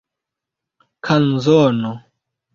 kanzono 1.05 1.93